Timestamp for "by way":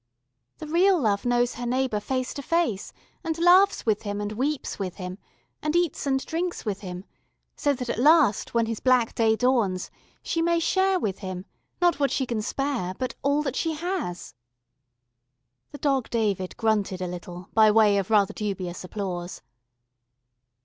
17.53-17.99